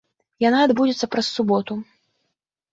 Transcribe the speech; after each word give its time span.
Яна 0.43 0.63
адбудзецца 0.69 1.11
праз 1.13 1.31
суботу. 1.37 1.73